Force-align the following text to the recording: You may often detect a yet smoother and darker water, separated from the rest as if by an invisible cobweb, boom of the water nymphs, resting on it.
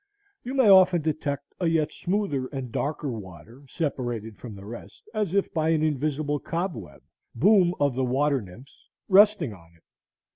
You 0.43 0.55
may 0.55 0.67
often 0.67 1.03
detect 1.03 1.53
a 1.59 1.67
yet 1.67 1.91
smoother 1.93 2.47
and 2.47 2.71
darker 2.71 3.11
water, 3.11 3.61
separated 3.69 4.35
from 4.39 4.55
the 4.55 4.65
rest 4.65 5.07
as 5.13 5.35
if 5.35 5.53
by 5.53 5.69
an 5.69 5.83
invisible 5.83 6.39
cobweb, 6.39 7.03
boom 7.35 7.75
of 7.79 7.93
the 7.93 8.03
water 8.03 8.41
nymphs, 8.41 8.89
resting 9.07 9.53
on 9.53 9.73
it. 9.75 9.83